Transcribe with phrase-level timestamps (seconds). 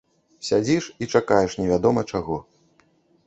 [0.47, 2.37] Сядзіш і чакаеш невядома чаго.